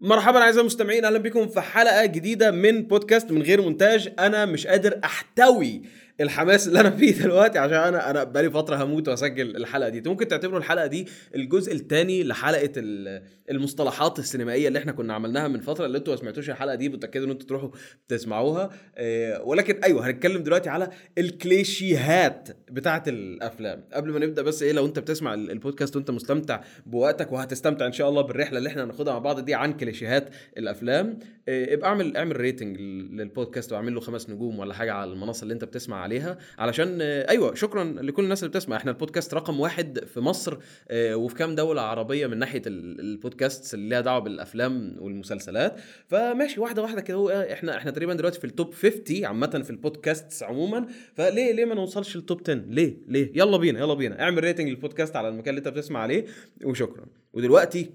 [0.00, 4.12] مرحبا أعزائي المستمعين أهلا بكم في حلقة جديدة من بودكاست من غير مونتاج.
[4.18, 5.82] أنا مش قادر أحتوي
[6.20, 10.08] الحماس اللي أنا فيه دلوقتي عشان أنا أنا بقالي فترة هموت وأسجل الحلقة دي.
[10.10, 15.60] ممكن تعتبروا الحلقة دي الجزء الثاني لحلقة ال- المصطلحات السينمائية اللي إحنا كنا عملناها من
[15.60, 15.86] فترة.
[15.86, 17.70] اللي أنتوا ما سمعتوش الحلقة دي متاكدوا إن أنتوا تروحوا
[18.08, 18.70] تسمعوها.
[18.96, 23.84] آه، ولكن أيوه هنتكلم دلوقتي على الكليشيهات بتاعة الأفلام.
[23.92, 27.92] قبل ما نبدأ بس إيه لو أنت بتسمع ال- البودكاست وأنت مستمتع بوقتك وهتستمتع إن
[27.92, 30.28] شاء الله بالرحلة اللي إحنا هناخدها مع بعض دي عن كليشيهات
[30.58, 35.42] الأفلام آه، ابقى اعمل اعمل rating للبودكاست وأعمل له خمس نجوم ولا حاجة على المنصة
[35.42, 36.38] اللي أنت بتسمع عليها.
[36.58, 38.76] علشان أيوه شكرا لكل الناس اللي بتسمع.
[38.76, 40.56] إحنا البودكاست رقم واحد في مصر
[40.90, 45.80] آه، وفي كام دولة عربية من ناحية ال- البودكاست اللي ليها دعوة بالأفلام والمسلسلات.
[46.06, 50.42] فماشي واحدة واحدة كده إحنا إحنا تقريبا دلوقتي في ال top 50 عامة في البودكاست
[50.42, 50.86] عموما.
[51.14, 54.20] فليه ليه ما نوصلش لل top 10 ليه؟ ليه؟ يلا بينا يلا بينا.
[54.20, 56.24] اعمل rating للبودكاست على المكان اللي انت بتسمع عليه
[56.64, 57.06] وشكرا.
[57.32, 57.90] ودلوقتي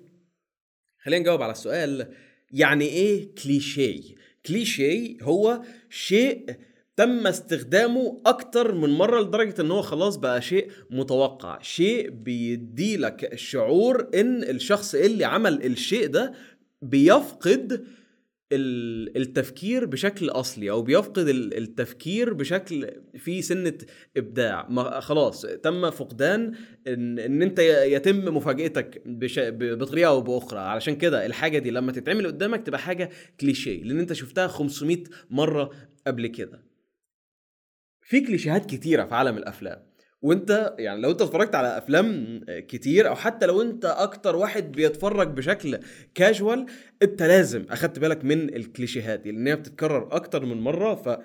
[1.04, 2.08] خلينا نجاوب على السؤال
[2.52, 4.02] يعني إيه كليشيه؟
[4.46, 6.46] كليشيه هو شيء
[6.96, 14.08] تم استخدامه أكتر من مرة لدرجة إن هو خلاص بقى شيء متوقع شيء بيديلك شعور
[14.16, 16.34] إن الشخص اللي عمل الشيء ده
[16.82, 17.86] بيفقد
[18.52, 23.78] ال- التفكير بشكل أصلي أو بيفقد ال- التفكير بشكل فيه سنة
[24.18, 24.68] إبداع.
[24.70, 26.54] ما خلاص تم فقدان
[26.88, 29.02] ان إن أنت يتم مفاجأتك
[29.60, 30.60] بطريقة أو بأخرى.
[30.60, 35.70] علشان كده الحاجة دي لما تتعمل قدامك تبقى حاجة كليشيه لأن أنت شفتها 500 مرة
[36.08, 36.73] قبل كده.
[38.06, 39.80] في كليشيهات كتيرة في عالم الأفلام.
[40.22, 45.28] وأنت يعني لو أنت اتفرجت على أفلام كتير أو حتى لو أنت أكتر واحد بيتفرج
[45.28, 45.80] بشكل
[46.16, 46.66] كاجوال
[47.02, 50.96] أنت لازم أخدت بالك من الكليشيهات لأن هي بتتكرر أكتر من مرة.
[50.96, 51.18] ف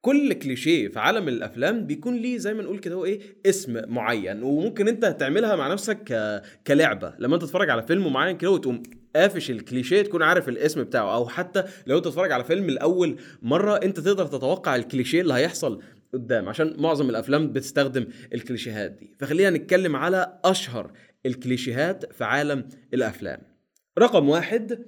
[0.00, 4.42] كل كليشيه في عالم الأفلام بيكون ليه زي ما نقول كده هو إيه اسم معين.
[4.42, 6.32] وممكن أنت تعملها مع نفسك.
[6.66, 7.14] كلعبة.
[7.18, 8.82] لما أنت تتفرج على فيلم معين كده وتقوم
[9.16, 11.14] قافش الكليشيه تكون عارف الاسم بتاعه.
[11.14, 15.82] أو حتى لو أنت تتفرج على فيلم لأول مرة أنت تقدر تتوقع الكليشيه اللي هيحصل
[16.14, 19.16] قدام عشان معظم الأفلام بتستخدم الكليشيهات دي.
[19.20, 20.92] فخلينا نتكلم على أشهر
[21.26, 23.42] الكليشيهات في عالم الأفلام.
[23.98, 24.84] رقم واحد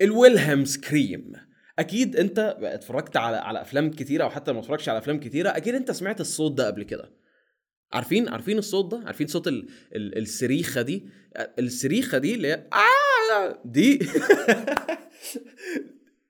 [0.00, 1.32] ال Wilhelm scream.
[1.78, 5.48] أكيد أنت اتفرجت على على أفلام كتيرة أو حتى لو ما اتفرجتش على أفلام كتيرة
[5.48, 7.10] أكيد أنت سمعت الصوت ده قبل كده.
[7.92, 9.68] عارفين عارفين الصوت ده؟ عارفين صوت ال...
[9.94, 10.18] ال...
[10.18, 11.08] السريخة دي؟
[11.58, 13.98] السريخة دي اللي هي آه دي.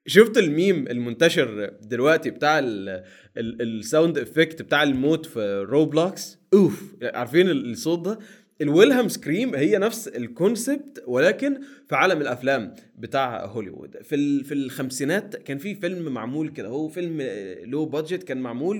[0.07, 2.89] شفت الميم المنتشر دلوقتي بتاع ال...
[3.37, 3.61] ال...
[3.61, 8.19] ال sound effect بتاع الموت في Roblox oof عارفين ال- الصوت ده؟
[8.61, 13.97] ال Wilhelm scream هي نفس ال concept ولكن في عالم الأفلام بتاع هوليوود.
[14.03, 14.43] في.
[14.43, 17.21] في الخمسينات كان في فيلم معمول كده هو فيلم
[17.65, 18.79] low budget كان معمول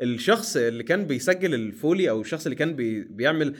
[0.00, 3.02] والشخص اللي كان بيسجل ال foley أو الشخص اللي كان بي...
[3.02, 3.54] بيعمل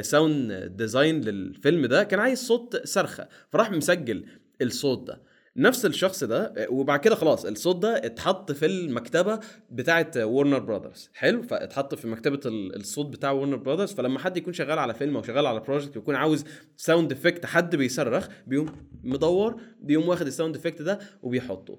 [0.00, 4.24] sound design للفيلم ده كان عايز صوت صرخة فراح مسجل
[4.62, 5.22] الصوت ده.
[5.58, 9.40] نفس الشخص ده وبعد كده خلاص الصوت ده اتحط في المكتبة
[9.70, 14.52] بتاعه Warner Brothers حلو؟ فاتحط في مكتبة ال- الصوت بتاع Warner Brothers فلما حد يكون
[14.52, 16.44] شغال على فيلم أو شغال على project ويكون عاوز
[16.76, 18.72] sound effect حد بيصرخ بيقوم
[19.04, 21.78] مدور بيقوم واخد ال sound effect ده وبيحطه.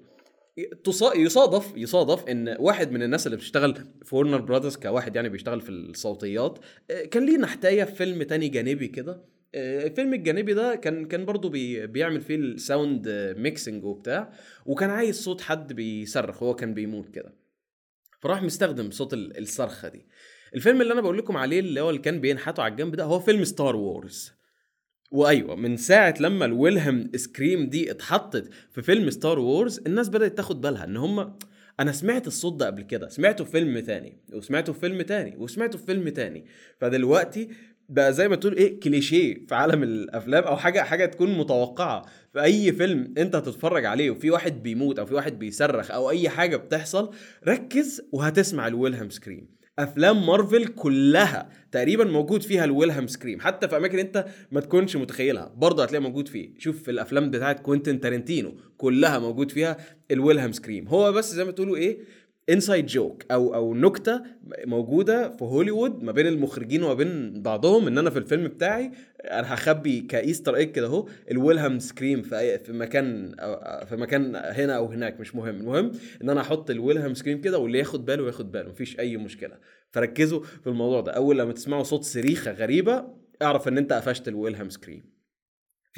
[1.16, 3.74] يصادف يصادف إن واحد من الناس اللي بتشتغل
[4.04, 6.58] في Warner Brothers كواحد يعني بيشتغل في الصوتيات
[6.90, 11.48] آه، كان ليه نحتاية في فيلم تاني جانبي كده؟ الفيلم الجانبي ده كان كان برضه
[11.50, 14.32] بي بيعمل فيه ال sound mixing وبتاع
[14.66, 17.34] وكان عايز صوت حد بيصرخ هو كان بيموت كده.
[18.20, 20.06] فراح مستخدم صوت ال- الصرخة دي.
[20.54, 23.18] الفيلم اللي أنا بقول لكم عليه اللي هو اللي كان بينحتوا على الجنب ده هو
[23.20, 24.32] فيلم Star Wars
[25.10, 30.36] وأيوة من ساعة لما ال Wilhelm scream دي اتحطت في فيلم Star Wars الناس بدأت
[30.36, 31.38] تاخد بالها إن هم
[31.80, 35.78] أنا سمعت الصوت ده قبل كده سمعته في فيلم تاني وسمعته في فيلم تاني وسمعته
[35.78, 36.44] في فيلم تاني.
[36.78, 37.48] فدلوقتي
[37.88, 42.06] بقى زي ما تقول إيه كليشيه في عالم الأفلام أو حاجة حاجة تكون متوقعة.
[42.32, 46.28] في أي فيلم أنت هتتفرج عليه وفي واحد بيموت أو في واحد بيصرخ أو أي
[46.28, 47.10] حاجة بتحصل
[47.48, 49.48] ركز وهتسمع ال Wilhelm scream.
[49.78, 54.96] أفلام مارفل كلها تقريبا موجود فيها ال Wilhelm scream حتى في أماكن أنت ما تكونش
[54.96, 55.52] متخيلها.
[55.56, 56.50] برضه هتلاقي موجود فيه.
[56.58, 59.76] شوف في الأفلام بتاعت كوينتين تارنتينو كلها موجود فيها
[60.10, 60.88] ال Wilhelm scream.
[60.88, 61.98] هو بس زي ما تقولوا إيه
[62.50, 64.22] inside joke أو أو نكتة
[64.66, 68.90] موجودة في هوليوود ما بين المخرجين وما بين بعضهم إن أنا في الفيلم بتاعي
[69.24, 73.34] أنا هخبي ك Easter egg كده أهو ال Wilhelm scream في أي- في مكان
[73.88, 75.56] في مكان هنا أو هناك مش مهم.
[75.56, 75.92] المهم
[76.22, 79.54] إن أنا أحط ال Wilhelm scream كده واللي ياخد باله ياخد باله مفيش أي مشكلة.
[79.90, 81.12] فركزوا في الموضوع ده.
[81.12, 83.04] أول لما تسمعوا صوت صريخة غريبة
[83.42, 85.17] اعرف إن أنت قفشت ال Wilhelm scream.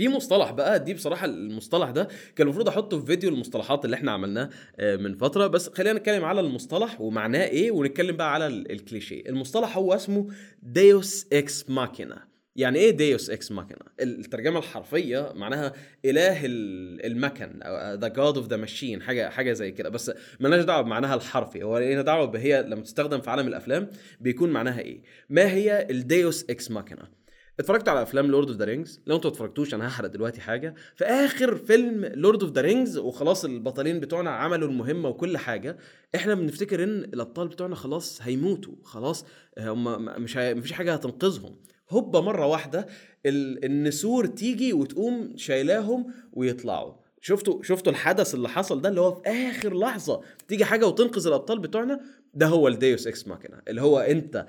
[0.00, 4.12] في مصطلح بقى دي بصراحة المصطلح ده كان المفروض أحطه في فيديو المصطلحات اللي إحنا
[4.12, 4.50] عملناه
[4.80, 5.46] آه، من فترة.
[5.46, 9.28] بس خلينا نتكلم على المصطلح ومعناه إيه ونتكلم بقى على ال- الكليشيه.
[9.28, 10.26] المصطلح هو اسمه
[10.62, 12.24] deus ex machina
[12.56, 15.72] يعني إيه deus ex machina الترجمة الحرفية معناها
[16.04, 19.88] إله المكن أو the god of the machine حاجة حاجة زي كده.
[19.88, 21.62] بس مالناش دعوة بمعناها الحرفي.
[21.62, 26.01] هو لينا دعوة بإيه؟ لما تستخدم في عالم الأفلام بيكون معناها إيه؟ ما هي ال
[26.01, 27.19] deus ex machina
[27.60, 30.74] اتفرجت على أفلام Lord of the Rings لو أنتوا اتفرجتوش أنا هحرق دلوقتي حاجة.
[30.96, 35.78] في آخر فيلم Lord of the Rings وخلاص البطلين بتوعنا عملوا المهمة وكل حاجة
[36.14, 38.74] إحنا بنفتكر إن الأبطال بتوعنا خلاص هيموتوا.
[38.84, 39.26] خلاص
[39.58, 40.54] هم مش هي...
[40.54, 41.56] مفيش حاجة هتنقذهم.
[41.90, 42.86] هوبا مرة واحدة
[43.26, 46.92] النسور تيجي وتقوم شايلاهم ويطلعوا.
[47.20, 51.58] شفتوا شفتوا الحدث اللي حصل ده؟ اللي هو في آخر لحظة تيجي حاجة وتنقذ الأبطال
[51.58, 52.00] بتوعنا؟
[52.34, 54.46] ده هو ال deus ex machina اللي هو أنت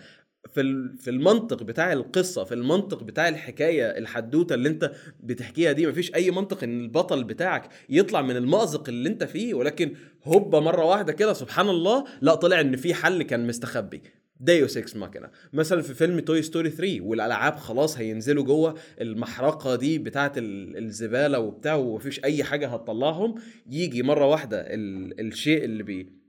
[0.49, 6.15] في في المنطق بتاع القصة في المنطق بتاع الحكاية الحدوتة اللي انت بتحكيها دي مفيش
[6.15, 9.93] أي منطق إن البطل بتاعك يطلع من المأزق اللي انت فيه ولكن
[10.23, 14.01] هوبا مرة واحدة كده سبحان الله لا طلع إن في حل كان مستخبي.
[14.39, 19.97] deus ex machina مثلا في فيلم Toy Story 3 والألعاب خلاص هينزلوا جوه المحرقة دي
[19.99, 23.35] بتاعه الزبالة وبتاع ومفيش أي حاجة هتطلعهم
[23.69, 26.20] يجي مرة واحدة الشيء اللي بي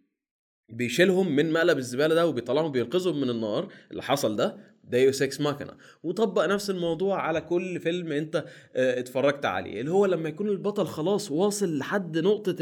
[0.72, 4.72] بيشيلهم من مقلب الزبالة ده وبيطلعهم بينقذهم من النار اللي حصل ده.
[4.84, 5.72] deus ex machina
[6.02, 8.36] وطبق نفس الموضوع على كل فيلم انت
[8.76, 12.56] آه اتفرجت عليه اللي هو لما يكون البطل خلاص واصل لحد نقطة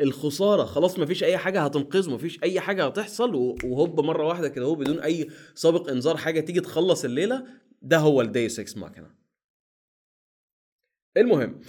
[0.00, 4.74] الخسارة خلاص مفيش أي حاجة هتنقذه مفيش أي حاجة هتحصل وهوب مرة واحدة كده هو
[4.74, 7.46] بدون أي سابق إنذار حاجة تيجي تخلص الليلة.
[7.82, 9.10] ده هو ال deus ex machina
[11.16, 11.60] المهم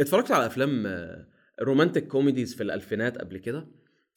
[0.00, 0.86] اتفرجت على أفلام
[1.62, 3.66] romantic comedies في الألفينات قبل كده؟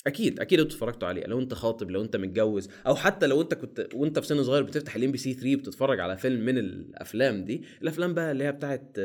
[0.08, 3.54] أكيد أكيد أنتوا اتفرجتوا عليه لو أنت خاطب لو أنت متجوز أو حتى لو أنت
[3.54, 7.64] كنت وأنت في سن صغير بتفتح ال MBC 3 بتتفرج على فيلم من الأفلام دي
[7.82, 9.00] الأفلام بقى اللي هي بتاعت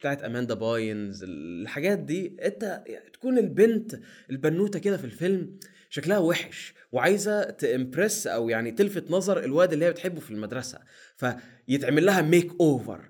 [0.00, 5.58] بتاعت Amanda Bynes الحاجات دي أنت تكون البنت البنوتة كده في الفيلم
[5.90, 10.78] شكلها وحش وعايزة ت impress أو يعني تلفت نظر الواد اللي هي بتحبه في المدرسة
[11.16, 13.00] فيتعمل لها makeover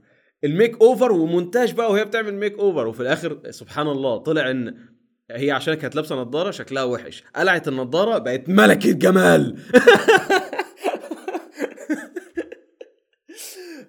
[0.45, 4.75] ال makeover ومونتاج بقى وهي بتعمل makeover وفي الآخر سبحان الله طلع إن
[5.31, 7.25] هي عشان كانت لابسة نظاره شكلها وحش.
[7.37, 9.57] قلعت النظاره بقت ملكه جمال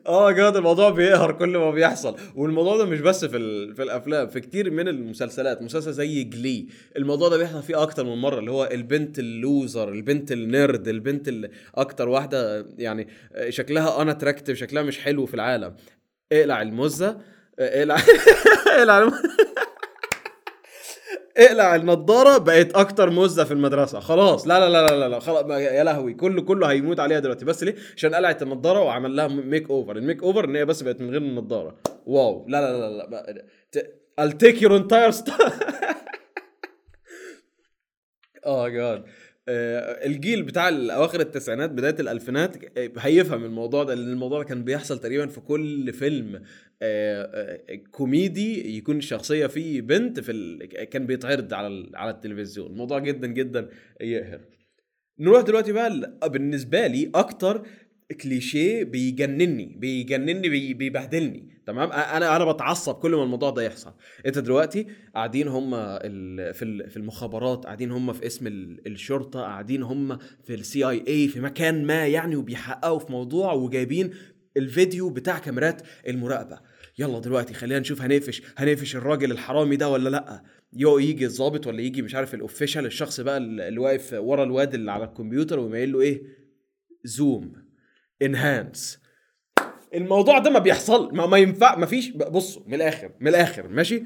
[0.08, 2.16] oh God الموضوع بيقهر كل ما بيحصل.
[2.36, 3.38] والموضوع ده مش بس في
[3.76, 5.62] في الأفلام في كتير من المسلسلات.
[5.62, 6.68] مسلسل زي Glee.
[6.98, 10.88] الموضوع ده بيحصل فيه أكتر من مرة اللي هو البنت ال loser البنت ال nerd
[10.88, 13.08] البنت اللي أكتر واحدة يعني
[13.50, 15.76] شكلها unattractive شكلها مش حلو في العالم.
[16.32, 17.18] اقلع المزه
[17.60, 17.98] اقلع
[18.78, 19.35] اقلع المزة.
[21.38, 24.00] اقلع النضارة بقت أكتر مزة في المدرسة.
[24.00, 24.48] خلاص.
[24.48, 26.14] لا لا لا لا لا خلاص يا لهوي.
[26.14, 27.46] كله كله هيموت عليها دلوقتي.
[27.46, 31.10] بس ليه؟ عشان قلعت النضارة وعمل لها makeover ال makeover إن هي بس بقت من
[31.10, 31.78] غير النضارة.
[32.06, 32.46] واو.
[32.48, 33.46] لا لا لا لا.
[34.22, 35.54] I'll take your entire stuff
[38.46, 39.04] آه جاد
[39.50, 42.58] الجيل بتاع اواخر التسعينات بداية الألفينات
[43.00, 46.42] هيفهم الموضوع ده لأن الموضوع ده كان بيحصل تقريبا في كل فيلم
[47.92, 50.58] كوميدي يكون الشخصيه فيه بنت في.
[50.92, 53.70] كان بيتعرض على على التلفزيون الموضوع جدا جدا
[54.02, 54.42] يقهر
[55.20, 57.68] نروح دلوقتي بقى بالنسبة لي أكتر
[58.22, 63.94] كليشيه بيجنني بيجنني بي بيبهدلني تمام؟ أنا أنا بتعصب كل ما الموضوع ده يحصل.
[64.26, 65.72] أنت دلوقتي قاعدين هم
[66.54, 68.48] في في المخابرات قاعدين هم في قسم
[68.88, 74.14] الشرطة قاعدين هم في ال CIA في مكان ما يعني وبيحققوا في موضوع وجايبين
[74.58, 76.60] الفيديو بتاع كاميرات المراقبة.
[77.00, 81.82] يلا دلوقتي خلينا نشوف هنقفش هنقفش الراجل الحرامي ده ولا لأ؟ يو يجي الظابط ولا
[81.82, 85.92] يجي مش عارف ال official الشخص بقى اللي واقف ورا الواد اللي على الكمبيوتر ويميل
[85.92, 86.24] له إيه؟
[87.04, 87.54] zoom
[88.22, 89.05] enhance
[89.96, 94.04] الموضوع ده ما بيحصل ما, ما ينفع ما فيش بصوا من الآخر من الآخر ماشي؟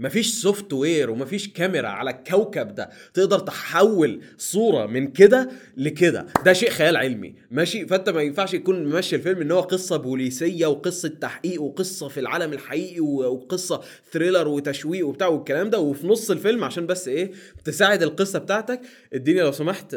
[0.00, 2.90] مفيش software ومفيش كاميرا على الكوكب ده.
[3.14, 6.26] تقدر تحول صورة من كده لكده.
[6.44, 7.34] ده شيء خيال علمي.
[7.50, 12.20] ماشي؟ فأنت ما ينفعش يكون ماشي الفيلم إن هو قصة بوليسية وقصة تحقيق وقصة في
[12.20, 13.80] العالم الحقيقي وقصة
[14.12, 15.78] thriller وتشويق وبتاع والكلام ده.
[15.78, 17.30] وفي نص الفيلم عشان بس إيه؟
[17.64, 18.80] تساعد القصة بتاعتك.
[19.12, 19.96] اديني لو سمحت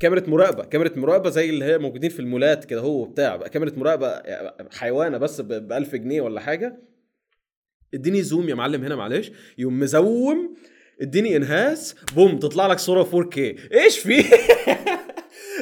[0.00, 0.64] كاميرا مراقبة.
[0.64, 4.22] كاميرا مراقبة زي اللي هي موجودين في المولات كده هو بتاع كاميرا مراقبة
[4.72, 6.93] حيوانة بس ب 1000 جنيه ولا حاجة.
[7.94, 9.30] اديني زوم يا معلم هنا معلش.
[9.58, 10.54] يقوم مزوم
[11.00, 13.38] اديني انهاس بوم تطلع لك صورة 4K
[13.72, 14.24] إيش في؟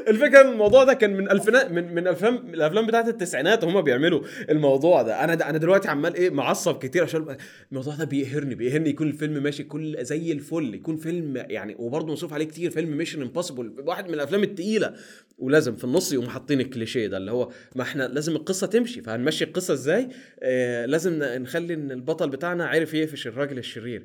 [0.09, 5.03] الفكرة الموضوع ده كان من الفينات من من أفلام الأفلام بتاعت التسعينات هم بيعملوا الموضوع
[5.03, 5.25] ده.
[5.25, 7.37] أنا أنا دلوقتي عمال إيه معصب كتير عشان
[7.73, 12.33] الموضوع ده بيقهرني بيقهرني يكون الفيلم ماشي كل زي الفل يكون فيلم يعني وبرضه مصروف
[12.33, 14.95] عليه كتير فيلم Mission Impossible واحد من الأفلام التقيلة.
[15.39, 19.45] ولازم في النص يقوم حاطين الكليشيه ده اللي هو ما إحنا لازم القصة تمشي فهنمشي
[19.45, 20.09] القصة إزاي؟
[20.43, 24.05] آه لازم نخلي إن البطل بتاعنا عارف يقفش الراجل الشرير.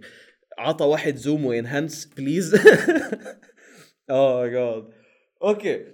[0.57, 2.55] عطى واحد zoom و enhance please
[4.09, 4.83] oh God
[5.43, 5.86] okay.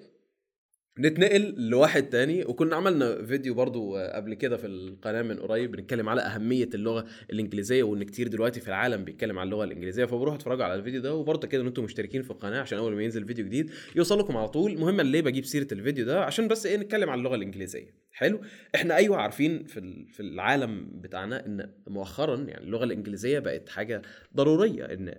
[0.99, 6.21] نتنقل لواحد تاني وكنا عملنا فيديو برضو قبل كده في القناة من قريب بنتكلم على
[6.21, 10.05] أهمية اللغة الإنجليزية وإن كتير دلوقتي في العالم بيتكلم عن اللغة الإنجليزية.
[10.05, 13.03] فبروحوا اتفرجوا على الفيديو ده وبرضه كده إن أنتم مشتركين في القناة عشان أول ما
[13.03, 14.71] ينزل فيديو جديد يوصل لكم على طول.
[14.71, 18.02] المهم ليه بجيب سيرة الفيديو ده عشان بس إيه نتكلم عن اللغة الإنجليزية.
[18.13, 18.41] حلو.
[18.75, 24.01] إحنا أيوه عارفين في في العالم بتاعنا إن مؤخرا يعني اللغة الإنجليزية بقت حاجة
[24.35, 25.15] ضرورية إن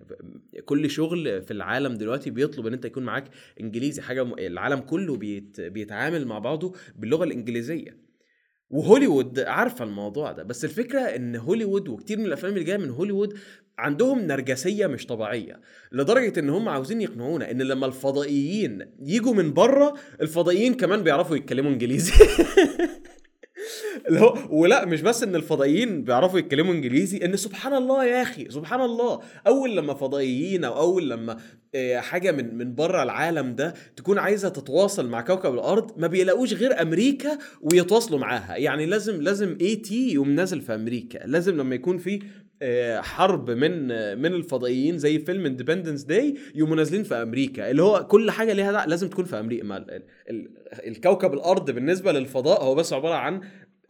[0.64, 3.24] كل شغل في العالم دلوقتي بيطلب إن أنت يكون معاك
[3.60, 8.03] إنجليزي حاجة العالم كله بيت بيتعامل مع بعضه باللغة الإنجليزية.
[8.74, 10.42] وهوليوود عارفة الموضوع ده.
[10.42, 13.38] بس الفكرة إن هوليوود وكتير من الأفلام اللي جاية من هوليوود
[13.78, 15.60] عندهم نرجسية مش طبيعية
[15.92, 21.70] لدرجة إن هم عاوزين يقنعونا إن لما الفضائيين يجوا من بره الفضائيين كمان بيعرفوا يتكلموا
[21.70, 22.12] إنجليزي.
[24.08, 28.46] اللي هو ولا مش بس إن الفضائيين بيعرفوا يتكلموا إنجليزي إن سبحان الله يا أخي
[28.50, 29.20] سبحان الله.
[29.46, 31.36] أول لما فضائيين أو أول لما
[31.74, 36.52] آه، حاجة من من بره العالم ده تكون عايزة تتواصل مع كوكب الأرض ما بيلاقوش
[36.54, 38.56] غير أمريكا ويتواصلوا معاها.
[38.56, 41.18] يعني لازم لازم اي تي يقوم نازل في أمريكا.
[41.26, 42.20] لازم لما يكون في
[43.00, 48.06] حرب من آه، من الفضائيين زي فيلم Independence Day يقوموا نازلين في أمريكا اللي هو
[48.06, 49.84] كل حاجة ليها لازم تكون في أمريكا.
[50.86, 53.40] الكوكب الأرض بالنسبة للفضاء هو بس عبارة عن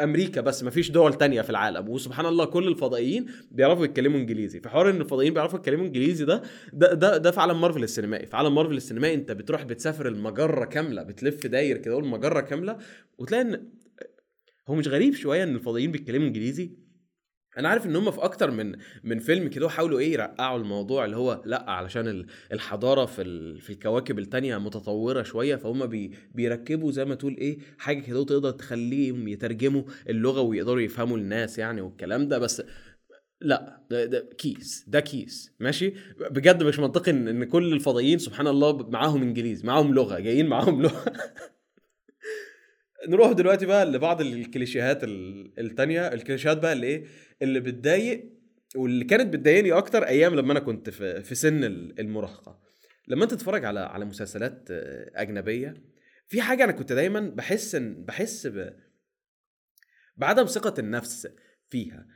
[0.00, 1.88] أمريكا بس ما فيش دول تانية في العالم.
[1.88, 4.60] وسبحان الله كل الفضائيين بيعرفوا يتكلموا إنجليزي.
[4.60, 6.42] في حوار إن الفضائيين بيعرفوا يتكلموا إنجليزي ده
[6.72, 8.26] ده ده, ده في عالم مارفل السينمائي.
[8.26, 12.78] في عالم مارفل السينمائي أنت بتروح بتسافر المجرة كاملة بتلف داير كده المجره كاملة
[13.18, 13.68] وتلاقي إن
[14.68, 16.83] هو مش غريب شوية إن الفضائيين بيتكلموا إنجليزي؟
[17.58, 21.16] أنا عارف إن هم في أكتر من من فيلم كده حاولوا إيه يرقعوا الموضوع اللي
[21.16, 27.14] هو لأ علشان الحضارة في في الكواكب التانية متطورة شوية فهم بي بيركبوا زي ما
[27.14, 32.62] تقول إيه حاجة كده تقدر تخليهم يترجموا اللغة ويقدروا يفهموا الناس يعني والكلام ده بس
[33.40, 35.94] لأ ده, ده كيس ده كيس ماشي؟
[36.30, 41.04] بجد مش منطقي إن, كل الفضائيين سبحان الله معاهم انجليزي معاهم لغة جايين معاهم لغة.
[43.08, 46.08] نروح دلوقتي بقى لبعض الكليشيهات التانية.
[46.08, 47.04] الكليشيهات بقى اللي إيه؟
[47.42, 48.30] اللي بتضايق
[48.76, 51.64] واللي كانت بتضايقني أكتر أيام لما أنا كنت في, في سن
[51.98, 52.60] المراهقة.
[53.08, 54.68] لما أنت تتفرج على على مسلسلات
[55.14, 55.74] أجنبية
[56.26, 58.72] في حاجة أنا كنت دايما بحس إن بحس ب
[60.16, 61.28] بعدم ثقة النفس
[61.70, 62.06] فيها.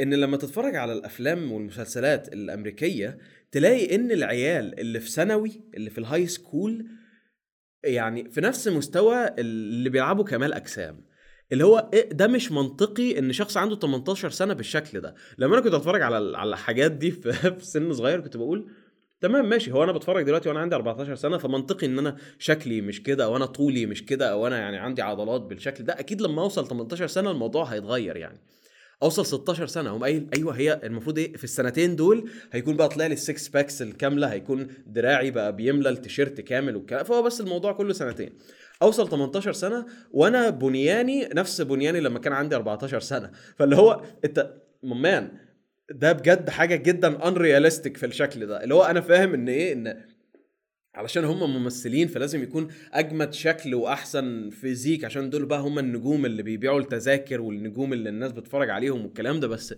[0.00, 3.18] إن لما تتفرج على الأفلام والمسلسلات الأمريكية
[3.52, 6.86] تلاقي إن العيال اللي في ثانوي اللي في ال high school
[7.84, 11.04] يعني في نفس مستوى اللي بيلعبوا كمال أجسام.
[11.52, 15.14] اللي هو إيه ده مش منطقي إن شخص عنده 18 سنة بالشكل ده.
[15.38, 18.70] لما أنا كنت اتفرج على على الحاجات دي في, سن صغير كنت بقول
[19.20, 23.02] تمام ماشي هو أنا بتفرج دلوقتي وأنا عندي 14 سنة فمنطقي إن أنا شكلي مش
[23.02, 26.42] كده أو أنا طولي مش كده أو أنا يعني عندي عضلات بالشكل ده أكيد لما
[26.42, 28.38] أوصل 18 سنة الموضوع هيتغير يعني.
[29.02, 29.90] أوصل 16 سنة.
[29.96, 33.48] هم قايل أيوه هي المفروض إيه؟ في السنتين دول هيكون بقى طلع لي ال six
[33.48, 37.04] packs الكاملة هيكون دراعي بقى بيملى التيشيرت كامل والكلام.
[37.04, 38.32] فهو بس الموضوع كله سنتين.
[38.82, 43.30] أوصل 18 سنة وأنا بنياني نفس بنياني لما كان عندي 14 سنة.
[43.56, 45.30] فاللي هو أنت man
[45.90, 48.64] ده بجد حاجة جدا unrealistic في الشكل ده.
[48.64, 49.96] اللي هو أنا فاهم إن إيه؟ إن
[50.94, 56.42] علشان هم ممثلين فلازم يكون أجمد شكل وأحسن physique عشان دول بقى هم النجوم اللي
[56.42, 59.48] بيبيعوا التذاكر والنجوم اللي الناس بتتفرج عليهم والكلام ده.
[59.48, 59.74] بس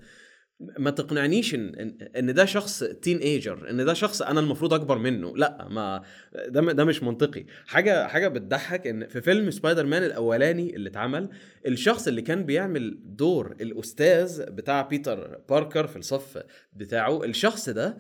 [0.79, 5.37] ما تقنعنيش إن إن ده شخص teenager إن ده شخص أنا المفروض أكبر منه.
[5.37, 6.03] لأ ما
[6.49, 7.45] ده ده مش منطقي.
[7.67, 11.29] حاجة حاجة بتضحك إن في فيلم سبايدر مان الأولاني اللي اتعمل
[11.67, 17.99] الشخص اللي كان بيعمل دور الأستاذ بتاع بيتر باركر في الصف بتاعه الشخص ده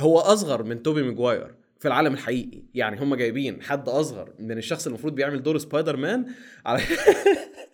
[0.00, 1.54] هو أصغر من توبي ماجواير.
[1.78, 2.62] في العالم الحقيقي.
[2.74, 6.26] يعني هم جايبين حد أصغر من الشخص المفروض بيعمل دور سبايدر مان
[6.66, 6.80] على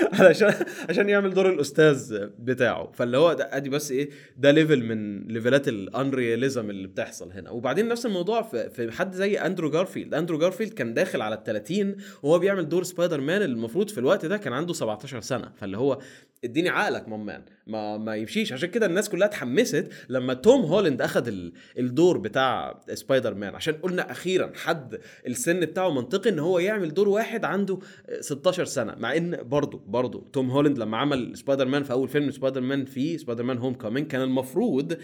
[0.20, 0.54] علشان
[0.88, 2.90] عشان يعمل دور الأستاذ بتاعه.
[2.92, 7.50] فاللي هو ده أدي بس إيه ده level من ليفلات ال unrealism اللي بتحصل هنا.
[7.50, 11.44] وبعدين نفس الموضوع في, في حد زي اندرو جارفيلد اندرو جارفيلد كان داخل على ال
[11.44, 15.52] 30 وهو بيعمل دور سبايدر مان المفروض في الوقت ده كان عنده 17 سنة.
[15.56, 15.98] فاللي هو
[16.44, 18.52] اديني عقلك ما ما يمشيش.
[18.52, 21.32] عشان كده الناس كلها اتحمست لما توم هولاند اخذ
[21.78, 27.08] الدور بتاع سبايدر مان عشان قلنا أخيرا حد السن بتاعه منطقي إن هو يعمل دور
[27.08, 27.78] واحد عنده
[28.20, 28.94] 16 سنة.
[28.98, 32.84] مع إن برضه برضه توم هولاند لما عمل سبايدر مان في أول فيلم سبايدر مان
[32.84, 34.96] فيه سبايدر مان هوم كامينج كان المفروض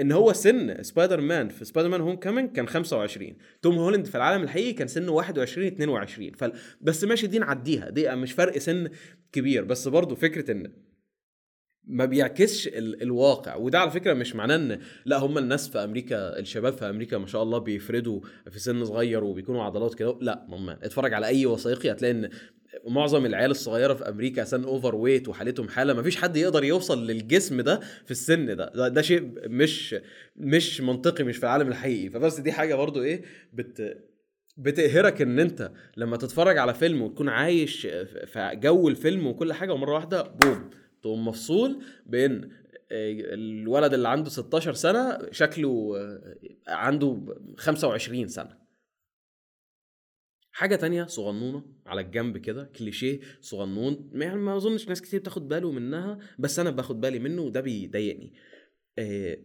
[0.00, 4.14] إن هو سن سبايدر مان في سبايدر مان هوم كامينج كان 25 توم هولاند في
[4.14, 6.44] العالم الحقيقي كان سنه 21 22 ف
[6.80, 7.90] بس ماشي دي نعديها.
[7.90, 8.88] دي مش فرق سن
[9.32, 9.64] كبير.
[9.64, 10.72] بس برضه فكرة إن
[11.86, 13.02] ما بيعكسش ال...
[13.02, 13.54] الواقع.
[13.56, 17.26] وده على فكرة مش معناه إن لا هم الناس في أمريكا الشباب في أمريكا ما
[17.26, 20.18] شاء الله بيفردوا في سن صغير وبيكونوا عضلات كده.
[20.20, 22.30] لا هم اتفرج على أي وثائقي هتلاقي إن
[22.88, 27.60] معظم العيال الصغيرة في أمريكا سن overweight وحالتهم حالة ما فيش حد يقدر يوصل للجسم
[27.60, 28.72] ده في السن ده.
[28.74, 29.96] ده, ده شيء مش
[30.36, 32.10] مش منطقي مش في العالم الحقيقي.
[32.10, 33.22] فبس دي حاجة برضو إيه
[33.52, 33.98] بت
[34.56, 37.86] بتقهرك إن أنت لما تتفرج على فيلم وتكون عايش
[38.26, 40.70] في جو الفيلم وكل حاجة ومرة واحدة بوم.
[41.04, 42.50] تقوم مفصول بين
[42.90, 45.92] الولد اللي عنده 16 سنة شكله
[46.68, 48.58] عنده 25 سنة.
[50.52, 55.70] حاجة تانية صغنونة على الجنب كده كليشيه صغنون يعني ما أظنش ناس كتير بتاخد باله
[55.72, 58.32] منها بس أنا باخد بالي منه وده بيضايقني.
[58.98, 59.38] آه،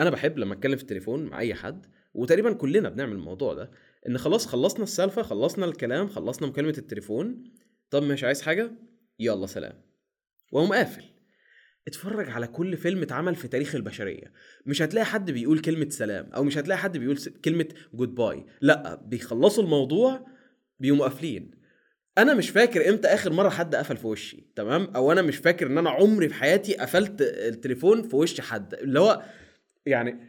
[0.00, 3.70] أنا بحب لما أتكلم في التليفون مع أي حد وتقريبا كلنا بنعمل الموضوع ده
[4.08, 7.44] إن خلاص خلصنا السالفة خلصنا الكلام خلصنا مكالمة التليفون.
[7.90, 8.70] طب مش عايز حاجة؟
[9.18, 9.87] يلا سلام.
[10.52, 11.04] واقوم قافل.
[11.88, 14.32] اتفرج على كل فيلم اتعمل في تاريخ البشرية.
[14.66, 19.00] مش هتلاقي حد بيقول كلمة سلام أو مش هتلاقي حد بيقول كلمة جود باي لأ
[19.04, 20.26] بيخلصوا الموضوع
[20.80, 21.50] بيقوموا قافلين.
[22.18, 25.66] أنا مش فاكر إمتى آخر مرة حد قفل في وشي تمام؟ أو أنا مش فاكر
[25.66, 28.74] إن أنا عمري في حياتي قفلت التليفون في وش حد.
[28.74, 29.22] اللي هو
[29.86, 30.20] يعني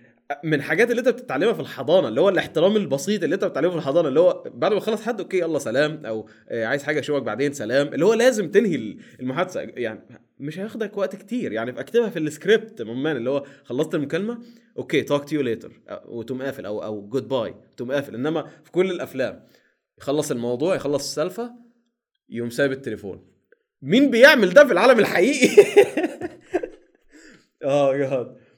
[0.43, 3.77] من الحاجات اللي انت بتتعلمها في الحضانة اللي هو الاحترام البسيط اللي انت بتتعلمه في
[3.77, 7.21] الحضانة اللي هو بعد ما يخلص حد okay يلا سلام أو آه، عايز حاجة أشوفك
[7.21, 9.62] بعدين سلام اللي هو لازم تنهي المحادثة.
[9.62, 10.00] يعني
[10.39, 14.39] مش هياخدك وقت كتير يعني اكتبها في ال script man اللي هو خلصت المكالمة
[14.77, 18.15] okay talk to you later وتقوم قافل أو أو goodbye تقوم قافل.
[18.15, 19.43] إنما في كل الأفلام
[19.98, 21.51] يخلص الموضوع يخلص السالفة
[22.29, 23.27] يقوم سايب التليفون.
[23.81, 25.63] مين بيعمل ده في العالم الحقيقي؟
[27.63, 28.48] آه جاد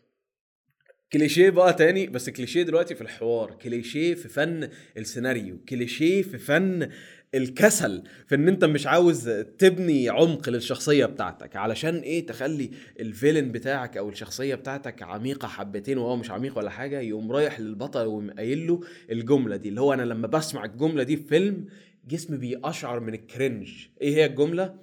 [1.14, 6.90] كليشيه بقى تاني بس كليشيه دلوقتي في الحوار كليشيه في فن السيناريو كليشيه في فن
[7.36, 13.98] الكسل في إن أنت مش عاوز تبني عمق للشخصية بتاعتك علشان إيه؟ تخلي الفيلن بتاعك
[13.98, 18.68] أو الشخصية بتاعتك عميقة حبتين وهو مش عميق ولا حاجة يقوم رايح للبطل ويقوم قايل
[18.68, 21.66] له الجملة دي اللي هو أنا لما بسمع الجملة دي في فيلم
[22.08, 24.76] جسمي بيقشعر من الكرنج إيه هي الجملة؟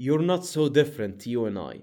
[0.00, 1.78] You're not so different you and I.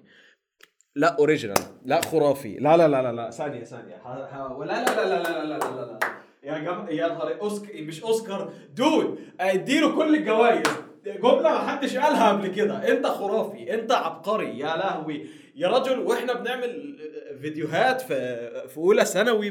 [0.98, 5.24] لا original لا خرافي لا لا لا لا لا ثانية ثانية لا لا لا لا
[5.24, 6.00] لا لا لا لا
[6.44, 10.64] يا جامد يا نهار اوسكار مش اوسكار dude اديله كل الجوائز
[11.06, 15.25] جملة ما حدش قالها قبل كده انت خرافي انت عبقري يا لهوي
[15.56, 16.96] يا رجل وإحنا بنعمل
[17.42, 19.50] فيديوهات في في اولى ثانوي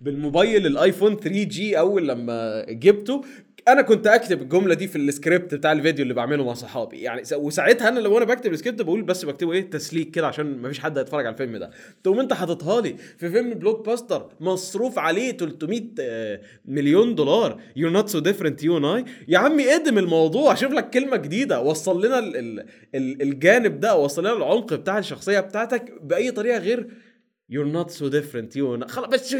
[0.00, 3.22] بالموبايل الايفون 3 جي اول لما جبته
[3.72, 7.00] أنا كنت أكتب الجملة دي في السكريبت بتاع الفيديو اللي بعمله مع صحابي.
[7.00, 10.68] يعني وساعتها أنا لو أنا بكتب السكريبت بقول بس بكتبه إيه؟ تسليك كده عشان ما
[10.68, 11.70] فيش حد هيتفرج على الفيلم ده.
[12.02, 17.60] تقوم أنت حاططها لي في فيلم blockbuster مصروف عليه 300 آه، مليون دولار.
[17.76, 21.60] you're not so different you and I يا عمي آدم الموضوع شوف لك كلمة جديدة.
[21.60, 26.58] وصل لنا ال ال ال الجانب ده وصل لنا العمق بتاع الشخصية بتاعتك بأي طريقة
[26.58, 26.88] غير
[27.52, 29.34] you're not so different you خلاص بس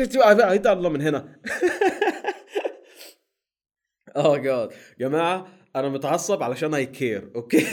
[0.66, 1.28] الله من هنا.
[4.16, 7.66] آه god جماعة أنا متعصب علشان I care okay؟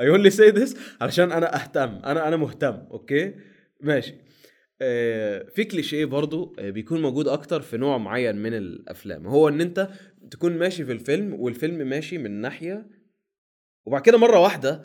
[0.00, 3.34] I only say this علشان أنا أهتم أنا أنا مهتم okay؟
[3.80, 4.14] ماشي.
[4.80, 9.60] آه في كليشيه برضو آه بيكون موجود أكتر في نوع معين من الأفلام هو إن
[9.60, 9.88] أنت
[10.30, 12.86] تكون ماشي في الفيلم والفيلم ماشي من ناحية
[13.86, 14.82] وبعد كده مرة واحدة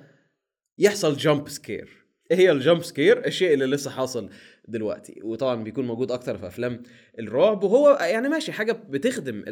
[0.77, 4.29] يحصل jump scare إيه هي ال jump scare الشيء اللي لسه حاصل.
[4.67, 6.83] دلوقتي وطبعا بيكون موجود أكتر في أفلام
[7.19, 9.43] الرعب وهو يعني ماشي حاجة بتخدم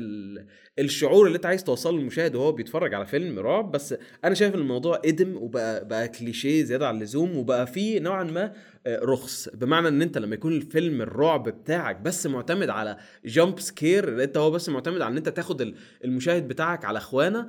[0.79, 3.95] الشعور اللي أنت عايز توصله للمشاهد وهو بيتفرج على فيلم رعب بس
[4.25, 8.53] أنا شايف الموضوع قدم وبقى بقى كليشيه زيادة عن اللزوم وبقى فيه نوعا ما
[8.87, 9.49] آه، رخص.
[9.49, 14.51] بمعنى إن أنت لما يكون الفيلم الرعب بتاعك بس معتمد على jump scare أنت هو
[14.51, 17.47] بس معتمد على إن أنت تاخد المشاهد بتاعك على خوانة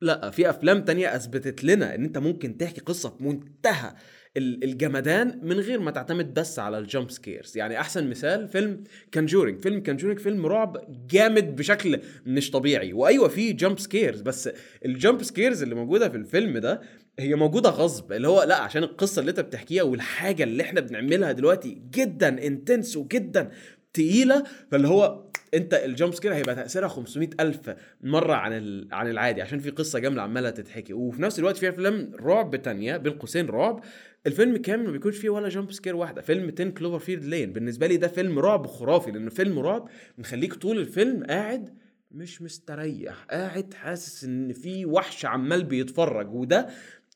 [0.00, 3.94] لأ في أفلام تانية أثبتت لنا إن أنت ممكن تحكي قصة بمنتهى
[4.36, 7.56] الجمدان من غير ما تعتمد بس على ال jump scares.
[7.56, 10.76] يعني أحسن مثال فيلم كانجورينج فيلم كانجورينج فيلم رعب
[11.10, 12.92] جامد بشكل مش طبيعي.
[12.92, 14.50] وأيوة فيه jump scares بس
[14.84, 16.80] ال jump scares اللي موجودة في الفيلم ده
[17.18, 18.12] هي موجودة غصب.
[18.12, 22.96] اللي هو لا عشان القصة اللي انت بتحكيها والحاجة اللي إحنا بنعملها دلوقتي جدا intense
[22.96, 23.50] وجدا
[23.94, 24.44] تقيلة.
[24.70, 29.58] فاللي هو انت ال jump scare هيبقى تأثيرها 500 ألف مرة عن عن العادي عشان
[29.58, 30.92] في قصة جامدة عمالة تتحكي.
[30.92, 33.80] وفي نفس الوقت في أفلام رعب تانية بين قوسين رعب
[34.26, 36.22] الفيلم كامل ما بيكونش فيه ولا jump scare واحدة.
[36.22, 40.54] فيلم 10 كلوفر فيلد لين بالنسبة لي ده فيلم رعب خرافي لأنه فيلم رعب مخليك
[40.54, 41.78] طول الفيلم قاعد
[42.10, 46.34] مش مستريح قاعد حاسس إن في وحش عمال بيتفرج.
[46.34, 46.68] وده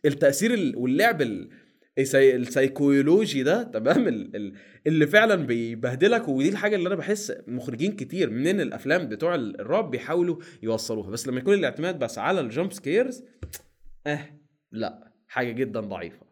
[0.04, 1.22] التأثير واللعب
[1.98, 4.30] السيكولوجي ده تمام؟
[4.86, 6.28] اللي فعلا بيبهدلك.
[6.28, 11.10] ودي الحاجة اللي أنا بحس مخرجين كتير من الأفلام بتوع الرعب بيحاولوا يوصلوها.
[11.10, 13.24] بس لما يكون الاعتماد بس على ال jump scares
[14.06, 14.20] آه
[14.72, 16.25] لا حاجة جدا ضعيفة.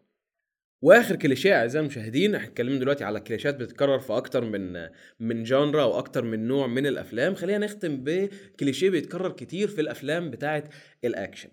[0.85, 5.83] واخر كليشيه اعزائي المشاهدين إحنا اتكلمنا دلوقتي على كليشيات بتتكرر في أكتر من من genre
[5.83, 7.35] وأكتر من نوع من الأفلام.
[7.35, 10.63] خلينا نختم بكليشيه بيتكرر كتير في الأفلام بتاعه
[11.05, 11.49] الأكشن.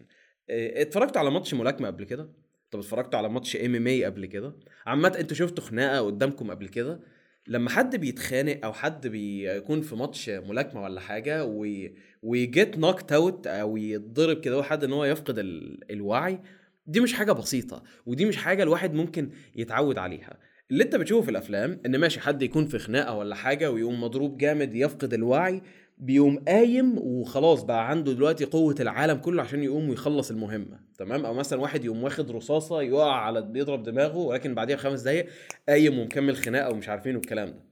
[0.50, 2.28] آه، اتفرجتوا على ماتش ملاكمة قبل كده؟
[2.70, 7.00] طب اتفرجتوا على ماتش MMA قبل كده؟ عامة أنتوا شفتوا خناقة قدامكم قبل كده؟
[7.48, 13.12] لما حد بيتخانق أو حد بيكون في ماتش ملاكمة ولا حاجة وي وي get knocked
[13.12, 15.78] out أو يتضرب كده حد إن هو يفقد ال...
[15.90, 16.40] الوعي
[16.86, 20.38] دي مش حاجة بسيطة ودي مش حاجة الواحد ممكن يتعود عليها.
[20.70, 24.36] اللي انت بتشوفه في الأفلام إن ماشي حد يكون في خناقة ولا حاجة ويقوم مضروب
[24.38, 25.62] جامد يفقد الوعي
[25.98, 30.80] بيقوم قايم وخلاص بقى عنده دلوقتي قوة العالم كله عشان يقوم ويخلص المهمة.
[30.98, 35.26] تمام؟ أو مثلا واحد يقوم واخد رصاصة يقع على بيضرب دماغه ولكن بعديها بخمس دقايق
[35.68, 37.64] قايم ومكمل خناقة ومش عارفين والكلام ده.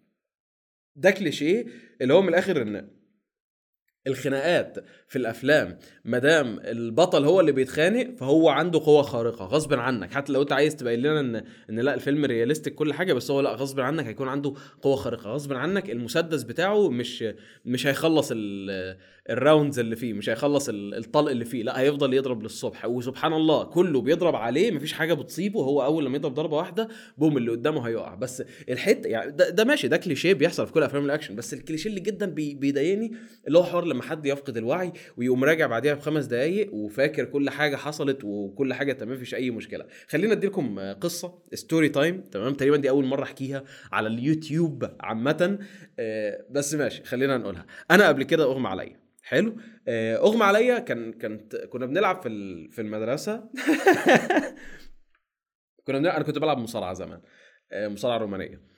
[0.96, 1.66] ده كليشيه
[2.00, 2.99] اللي هو من الآخر إن
[4.06, 10.10] الخناقات في الأفلام ما دام البطل هو اللي بيتخانق فهو عنده قوة خارقة غصب عنك.
[10.12, 13.40] حتى لو أنت عايز تبين لنا إن إن لا الفيلم realistic كل حاجة بس هو
[13.40, 15.30] لا غصب عنك هيكون عنده قوة خارقة.
[15.30, 17.24] غصب عنك المسدس بتاعه مش
[17.64, 18.32] مش هيخلص
[19.30, 22.84] ال rounds اللي فيه مش هيخلص الطلق اللي فيه لا هيفضل يضرب للصبح.
[22.84, 27.36] وسبحان الله كله بيضرب عليه مفيش حاجة بتصيبه هو أول لما يضرب ضربة واحدة بوم
[27.36, 28.14] اللي قدامه هيقع.
[28.14, 31.90] بس الحتة يعني ده, ده ماشي ده كليشيه بيحصل في كل أفلام الأكشن بس الكليشيه
[31.90, 33.12] اللي جدا بي بيضايقني
[33.46, 37.76] اللي هو حوار لما حد يفقد الوعي ويقوم راجع بعديها بخمس دقايق وفاكر كل حاجة
[37.76, 39.86] حصلت وكل حاجة تمام مفيش أي مشكلة.
[40.08, 45.58] خلينا أديلكم قصة story time تمام؟ تقريبا دي أول مرة أحكيها على اليوتيوب عامة.
[45.98, 47.66] آه، بس ماشي خلينا نقولها.
[47.90, 49.00] أنا قبل كده أغمى عليا.
[49.22, 49.56] حلو؟
[49.88, 52.28] آه، أغمى عليا كان كانت كنا بنلعب في
[52.70, 53.44] في المدرسة.
[55.86, 57.20] كنا بنلعب أنا كنت بلعب مصارعة زمان.
[57.72, 58.69] آه، مصارعة رومانية.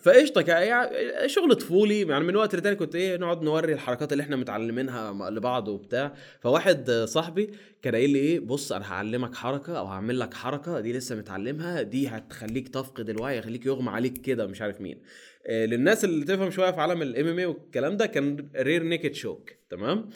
[0.00, 4.36] فقشطة يعني شغل طفولي يعني من وقت لتاني كنت إيه نقعد نوري الحركات اللي إحنا
[4.36, 6.14] متعلمينها لبعض وبتاع.
[6.40, 7.50] فواحد صاحبي
[7.82, 11.82] كان قايل لي إيه بص أنا هعلمك حركة أو هعمل لك حركة دي لسه متعلمها
[11.82, 15.02] دي هتخليك تفقد الوعي هتخليك يغمى عليك كده مش عارف مين.
[15.46, 19.14] آه، للناس اللي تفهم شوية في عالم الام إم اي والكلام ده كان رير نيكد
[19.14, 20.10] شوك تمام؟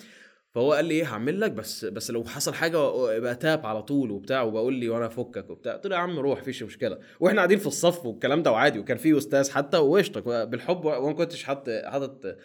[0.55, 4.11] فهو قال لي إيه هعمل لك بس بس لو حصل حاجة يبقى تاب على طول
[4.11, 5.75] وبتاع وبقول لي وأنا أفكك وبتاع.
[5.75, 6.99] قلت له يا عم روح مفيش مشكلة.
[7.21, 10.45] وإحنا قاعدين في الصف والكلام ده وعادي وكان في أستاذ حتى وقشطة.
[10.45, 12.37] بالحب وأنا كنتش حاطط حاطط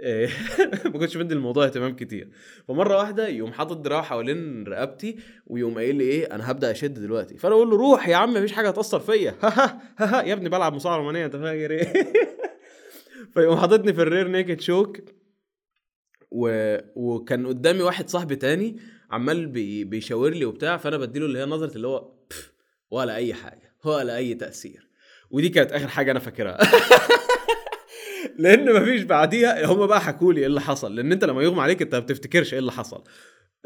[0.00, 0.28] إيه،
[0.84, 2.30] ما كنتش مدي الموضوع اهتمام كتير.
[2.68, 7.38] فمرة واحدة يقوم حاطط دراعه حوالين رقبتي ويقوم قايل لي إيه أنا هبدأ أشد دلوقتي.
[7.38, 9.34] فأنا أقول له روح يا عم مفيش حاجة هتأثر فيا.
[10.28, 12.12] يا ابني بلعب مصارعة رومانية أنت فاكر إيه؟
[13.34, 14.96] فيقوم حاططني في الرير نيكد شوك
[16.34, 16.76] و...
[16.94, 18.76] وكان قدامي واحد صاحبي تاني
[19.10, 19.84] عمال بي...
[19.84, 22.12] بيشاور لي وبتاع فأنا بديله اللي هي نظرة اللي هو
[22.90, 24.88] ولا أي حاجة ولا أي تأثير.
[25.30, 26.58] ودي كانت آخر حاجة أنا فاكرها.
[28.38, 31.82] لأن مفيش بعديها هم بقى حكوا لي إيه اللي حصل لأن أنت لما يغمى عليك
[31.82, 33.04] أنت ما بتفتكرش إيه اللي حصل.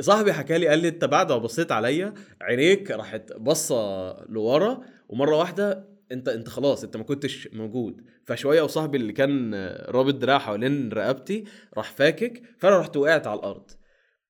[0.01, 5.37] صاحبي حكى لي قال لي أنت بعد ما بصيت عليا عينيك راحت بصه لورا ومرة
[5.37, 8.05] واحدة انت انت خلاص انت ما كنتش موجود.
[8.25, 9.55] فشوية وصاحبي اللي كان
[9.89, 11.45] رابط دراع حوالين رقبتي
[11.77, 13.71] راح فاكك فأنا رحت وقعت على الأرض.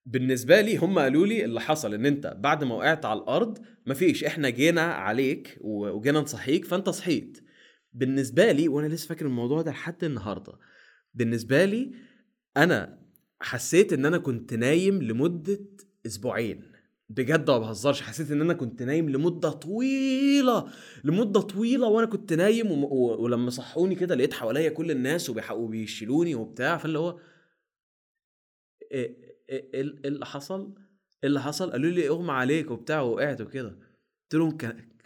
[0.06, 4.24] بالنسبة لي هم قالوا لي اللي حصل إن أنت بعد ما وقعت على الأرض مفيش
[4.24, 7.44] إحنا جينا عليك وجينا نصحيك فأنت صحيت.
[7.92, 10.52] بالنسبة لي وأنا لسه فاكر الموضوع ده لحد النهارده.
[11.14, 11.92] بالنسبة لي
[12.56, 12.98] أنا
[13.40, 15.60] حسيت إن أنا كنت نايم لمدة
[16.06, 16.67] أسبوعين.
[17.10, 20.72] بجد ما بهزرش حسيت إن أنا كنت نايم لمدة طويلة
[21.04, 22.86] لمدة طويلة وأنا كنت نايم و...
[23.22, 25.30] ولما صحوني كده لقيت حواليا كل الناس.
[25.50, 27.20] وبيشيلوني وبتاع فاللي هو
[28.92, 30.74] إيه إيه إيه اللي حصل؟
[31.24, 34.58] إيه اللي حصل؟ قالوا لي أغمى عليك وبتاع وقعت وكده قلت لهم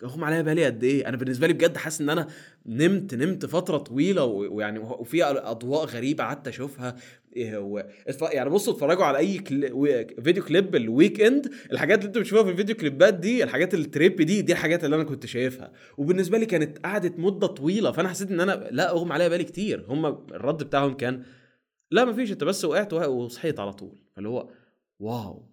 [0.05, 2.27] اغمى عليا بقالي قد إيه؟ أنا بالنسبة لي بجد حاسس إن أنا
[2.67, 6.97] نمت نمت فترة طويلة ويعني وفي أضواء غريبة قعدت أشوفها.
[7.37, 7.87] إيه
[8.23, 10.07] يعني بصوا اتفرجوا على أي كلي...
[10.25, 11.53] فيديو كليب The Weeknd.
[11.73, 15.05] الحاجات اللي أنتم بتشوفوها في الفيديو كليبات دي الحاجات ال trippy دي الحاجات اللي أنا
[15.05, 15.73] كنت شايفها.
[15.97, 19.85] وبالنسبة لي كانت قعدت مدة طويلة فأنا حسيت إن أنا لا اغمى عليا بالي كتير.
[19.89, 21.23] هم الرد بتاعهم كان
[21.91, 23.99] لا مفيش أنت بس وقعت وصحيت على طول.
[24.15, 24.49] فاللي هو
[25.01, 25.52] wow.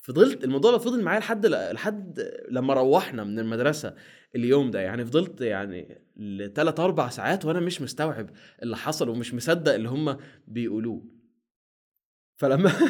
[0.00, 3.94] فضلت الموضوع ده فضل معايا لحد لحد لما روحنا من المدرسة
[4.36, 8.30] اليوم ده يعني فضلت يعني لثلاث أربع ساعات وأنا مش مستوعب
[8.62, 10.16] اللي حصل ومش مصدق اللي هم
[10.48, 11.04] بيقولوه.
[12.36, 12.72] فلما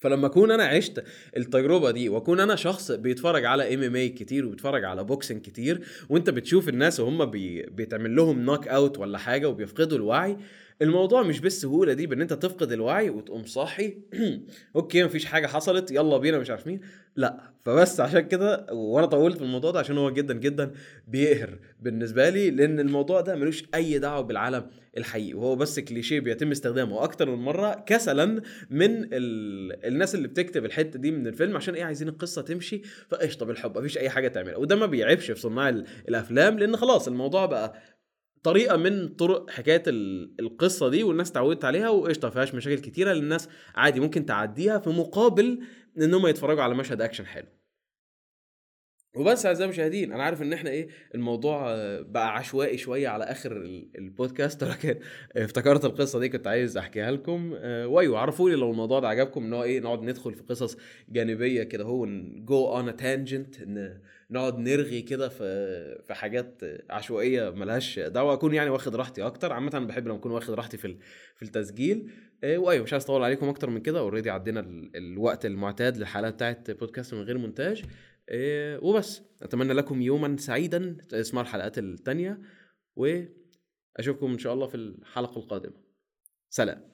[0.00, 1.04] فلما أكون أنا عشت
[1.36, 6.68] التجربة دي وأكون أنا شخص بيتفرج على MMA كتير وبيتفرج على boxing كتير وأنت بتشوف
[6.68, 7.62] الناس وهم بي...
[7.62, 10.36] بيتعمل لهم knock out ولا حاجة وبيفقدوا الوعي
[10.82, 13.98] الموضوع مش بالسهولة دي بإن أنت تفقد الوعي وتقوم صاحي.
[14.76, 16.80] okay مفيش حاجة حصلت يلا بينا مش عارف مين.
[17.16, 20.72] لا فبس عشان كده وأنا طولت في الموضوع ده عشان هو جدا جدا
[21.08, 24.66] بيقهر بالنسبة لي لأن الموضوع ده ملوش أي دعوة بالعالم
[24.96, 28.24] الحقيقي وهو بس كليشيه بيتم استخدامه أكتر من مرة كسلا
[28.70, 29.86] من ال...
[29.86, 32.82] الناس اللي بتكتب الحتة دي من الفيلم عشان إيه عايزين القصة تمشي.
[33.08, 34.56] فقشطة بالحب مفيش أي حاجة تعملها.
[34.56, 35.68] وده ما بيعيبش في صناع
[36.08, 37.74] الأفلام لأن خلاص الموضوع بقى
[38.42, 39.82] طريقة من طرق حكاية
[40.40, 44.90] القصة دي والناس اتعودت عليها وقشطة ما فيهاش مشاكل كتيرة للناس عادي ممكن تعديها في
[44.90, 45.60] مقابل
[45.98, 47.46] إن هم يتفرجوا على مشهد أكشن حلو.
[49.16, 53.90] وبس أعزائي المشاهدين أنا عارف إن إحنا إيه الموضوع بقى عشوائي شوية على آخر ال-
[53.98, 54.98] البودكاست ولكن
[55.36, 57.54] افتكرت القصة دي كنت عايز أحكيها لكم.
[57.56, 60.76] آه، وأيوه عرفوا لي لو الموضوع ده عجبكم إن هو إيه نقعد ندخل في قصص
[61.08, 62.06] جانبية كده هو
[62.44, 63.56] go on tangent
[64.30, 69.52] نقعد نرغي كده في في حاجات عشوائية ملهاش دعوة أكون يعني واخد راحتي أكتر.
[69.52, 70.98] عامة بحب لما أكون واخد راحتي في
[71.36, 72.12] في التسجيل.
[72.44, 73.98] آه، وأيوه مش عايز أطول عليكم أكتر من كده.
[73.98, 77.84] already عدينا ال- الوقت المعتاد للحلقة بتاعت بودكاست من غير مونتاج.
[78.28, 79.22] إيه، وبس.
[79.42, 82.40] أتمنى لكم يوما سعيدا اسمعوا الحلقات التانية
[82.96, 85.74] وأشوفكم إن شاء الله في الحلقة القادمة.
[86.50, 86.89] سلام.